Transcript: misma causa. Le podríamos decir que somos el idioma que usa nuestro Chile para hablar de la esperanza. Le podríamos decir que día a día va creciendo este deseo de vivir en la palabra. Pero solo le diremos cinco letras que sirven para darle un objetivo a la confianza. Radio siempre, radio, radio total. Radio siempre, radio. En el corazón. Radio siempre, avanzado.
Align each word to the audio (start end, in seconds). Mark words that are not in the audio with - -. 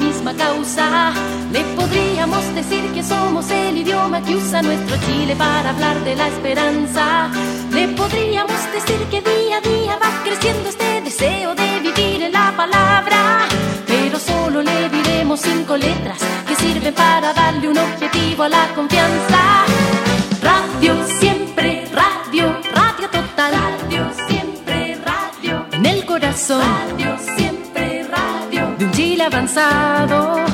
misma 0.00 0.34
causa. 0.34 1.12
Le 1.52 1.62
podríamos 1.76 2.54
decir 2.54 2.84
que 2.92 3.02
somos 3.02 3.50
el 3.50 3.78
idioma 3.78 4.22
que 4.22 4.34
usa 4.34 4.62
nuestro 4.62 4.96
Chile 5.06 5.34
para 5.36 5.70
hablar 5.70 6.02
de 6.04 6.16
la 6.16 6.28
esperanza. 6.28 7.30
Le 7.70 7.88
podríamos 7.88 8.60
decir 8.72 9.00
que 9.10 9.20
día 9.20 9.58
a 9.58 9.60
día 9.60 9.98
va 10.02 10.10
creciendo 10.24 10.68
este 10.68 11.00
deseo 11.02 11.54
de 11.54 11.80
vivir 11.80 12.22
en 12.22 12.32
la 12.32 12.52
palabra. 12.56 13.46
Pero 13.86 14.18
solo 14.18 14.62
le 14.62 14.88
diremos 14.88 15.40
cinco 15.40 15.76
letras 15.76 16.18
que 16.46 16.54
sirven 16.56 16.94
para 16.94 17.32
darle 17.32 17.68
un 17.68 17.78
objetivo 17.78 18.44
a 18.44 18.48
la 18.48 18.66
confianza. 18.74 19.64
Radio 20.42 20.94
siempre, 21.20 21.86
radio, 21.92 22.56
radio 22.74 23.08
total. 23.10 23.52
Radio 23.52 24.10
siempre, 24.28 24.98
radio. 25.04 25.66
En 25.72 25.86
el 25.86 26.04
corazón. 26.04 26.60
Radio 26.60 27.16
siempre, 27.18 27.49
avanzado. 29.22 30.49